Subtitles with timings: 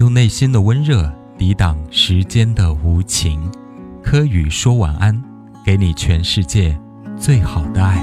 [0.00, 3.38] 用内心的温热抵挡时间的无情。
[4.02, 5.22] 柯宇说晚安，
[5.62, 6.74] 给你全世界
[7.18, 7.98] 最好的爱。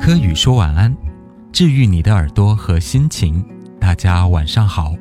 [0.00, 0.96] 柯宇说晚安，
[1.52, 3.44] 治愈你的耳朵和心情。
[3.78, 4.94] 大家晚上好。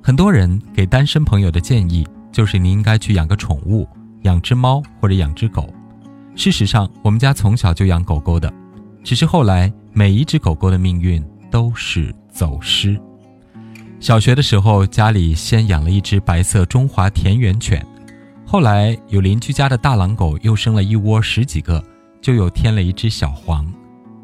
[0.00, 3.86] 很多人给单身朋友的建议就是你应该去养个宠物，
[4.22, 5.72] 养只猫或者养只狗。
[6.36, 8.52] 事实上，我们家从小就养狗狗的，
[9.02, 12.98] 只是后来每一只狗狗的命运都是走失。
[13.98, 17.84] 小学的时候，家里先养了一只白色中华田园犬，
[18.46, 21.84] 后来有邻居家的大狼狗又生了一窝十几个，
[22.22, 23.70] 就又添了一只小黄。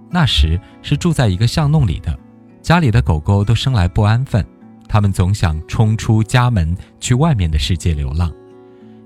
[0.09, 2.19] 那时是住在一个巷弄里的，
[2.63, 4.43] 家里的狗狗都生来不安分。
[4.89, 8.33] 它们总想冲出家门去外面的世界流浪，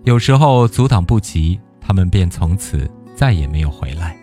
[0.05, 4.17] 有时候阻挡不及，他们便从此再也没有回来。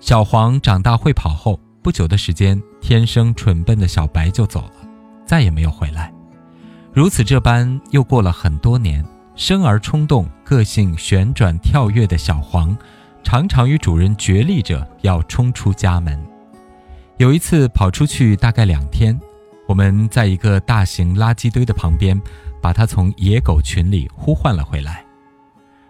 [0.00, 4.88] 小黄长大会跑后，不久的时间，天生蠢笨的小白就走了，
[5.24, 6.12] 再也没有回来。
[6.92, 12.76] 如此这般，又过了很多年，生而冲动、个性旋转跳跃的小黄，
[13.22, 16.22] 常常与主人角力着要冲出家门。
[17.16, 19.18] 有一次跑出去，大概两天。
[19.68, 22.20] 我们在一个大型垃圾堆的旁边，
[22.60, 25.04] 把它从野狗群里呼唤了回来，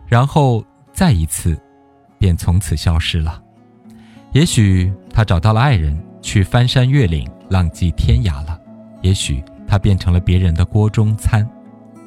[0.06, 1.60] 然后再一次，
[2.18, 3.42] 便从此消失了。
[4.32, 8.58] 也许他找到了爱人，去翻山越岭，浪迹天涯了；
[9.02, 11.48] 也许他变成了别人的锅中餐。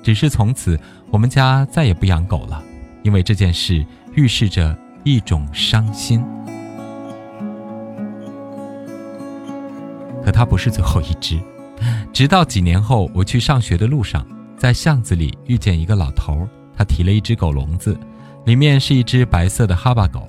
[0.01, 0.79] 只是从此，
[1.11, 2.61] 我们家再也不养狗了，
[3.03, 6.23] 因为这件事预示着一种伤心。
[10.23, 11.37] 可它不是最后一只。
[12.13, 14.25] 直到几年后，我去上学的路上，
[14.63, 17.99] 在巷子里遇见一个老头，他提了一只狗笼子，
[18.45, 20.25] 里面是一只白色的哈巴狗，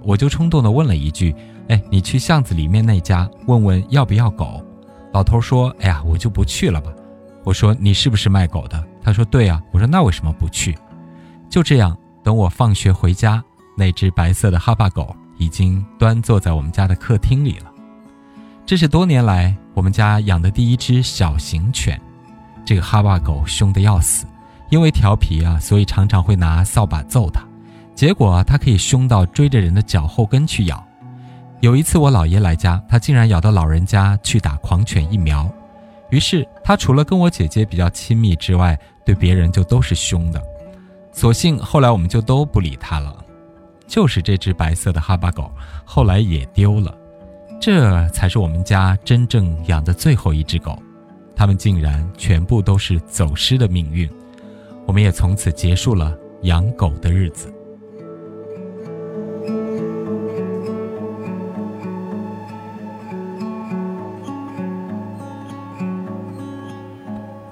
[0.00, 1.36] 我就冲动地问了一句
[1.68, 4.64] ：“哎，你去巷子里面那家问问要不要狗？”
[5.12, 6.90] 老头说：“哎呀，我就不去了吧。”
[7.44, 10.74] 我说：“你是不是卖狗的？”他说：“对啊。”我说：“那为什么不去？”
[11.50, 13.44] 就这样，等我放学回家，
[13.76, 17.70] 那只白色的哈巴狗已经端坐在我们家的客厅里了。
[18.64, 22.00] 这是多年来我们家养的第一只小型犬，
[22.64, 24.26] 这个哈巴狗凶得要死，
[24.70, 27.42] 因为调皮啊，所以常常会拿扫把揍它，
[27.94, 30.82] 结果它可以凶到追着人的脚后跟去咬。
[31.60, 35.50] 有一次我姥爷来家，它竟然咬到老人家去打狂犬疫苗，
[36.10, 40.42] 于是它除了跟我姐姐比较亲密之外，对别人就都是凶的。
[41.12, 43.16] 所幸后来我们就都不理它了，
[43.86, 45.50] 就是这只白色的哈巴狗
[45.84, 46.94] 后来也丢了。
[47.60, 50.76] 这才是我们家真正养的最后一只狗，
[51.36, 54.08] 它们竟然全部都是走失的命运，
[54.86, 57.52] 我们也从此结束了养狗的日子。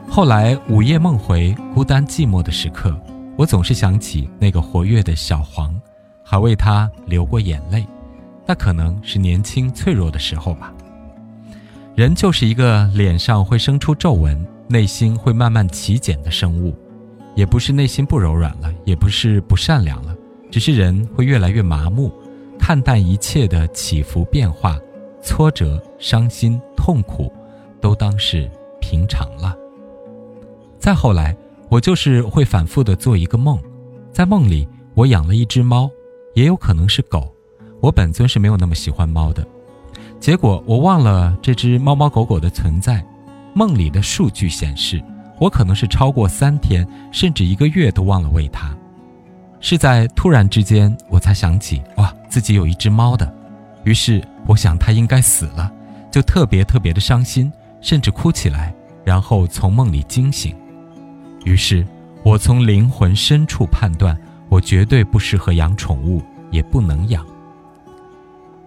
[0.08, 2.94] 后来午夜梦回、孤单寂寞的时刻，
[3.34, 5.74] 我总是想起那个活跃的小黄，
[6.22, 7.86] 还为它流过眼泪。
[8.46, 10.72] 那可能是年轻脆弱的时候吧。
[11.94, 16.74] 人就是一个脸上会生出皱纹，内心会慢慢起茧的生物，
[17.34, 20.16] 也不是内心不柔软了，也不是不善良了，
[20.50, 22.10] 只是人会越来越麻木，
[22.58, 24.78] 看淡一切的起伏变化，
[25.22, 27.30] 挫折、伤心、痛苦，
[27.78, 29.54] 都当是平常了。
[30.78, 31.36] 再后来，
[31.68, 33.60] 我就是会反复的做一个梦，
[34.10, 35.90] 在梦里我养了一只猫，
[36.32, 37.30] 也有可能是狗。
[37.82, 39.46] 我本尊是没有那么喜欢猫的，
[40.22, 43.04] 结果我忘了这只猫猫狗狗的存在。
[43.54, 45.02] 梦里的数据显示，
[45.40, 48.72] 我可能是超过三天甚至一个月都忘了喂它。
[49.58, 53.34] 是在突然之间，我才想起哇，自己有一只猫的。
[53.82, 55.68] 于是我想它应该死了，
[56.08, 58.72] 就特别特别的伤心，甚至哭起来，
[59.04, 60.54] 然后从梦里惊醒。
[61.44, 61.84] 于是
[62.22, 64.16] 我从灵魂深处判断，
[64.48, 67.26] 我绝对不适合养宠物，也不能养。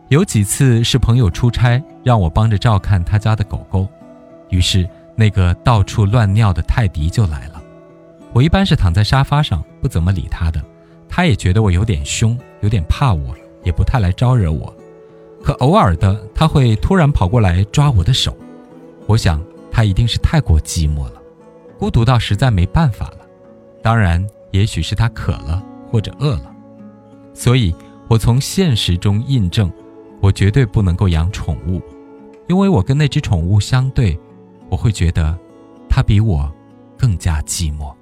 [0.10, 3.88] 有几次是朋友出差，让我帮着照看他家的狗狗，
[4.50, 7.62] 于是那个到处乱尿的泰迪就来了。
[8.31, 10.63] 我一般是躺在沙发上，不怎么理他的，
[11.10, 14.72] 他也觉得我有点凶，有点怕我，也不太来招惹我。
[15.44, 18.38] 可偶尔的，他会突然跑过来抓我的手。
[19.07, 21.22] 我想他一定是太过寂寞了，
[21.80, 23.18] 孤独到实在没办法了。
[23.81, 26.52] 当然，也许是他渴了或者饿了。
[27.34, 27.74] 所以
[28.07, 29.72] 我从现实中印证。
[30.25, 31.80] 我绝对不能够养宠物，
[32.48, 34.19] 因为我跟那只宠物相对，
[34.69, 35.38] 我会觉得
[35.88, 36.51] 它比我
[36.98, 37.94] 更加寂寞。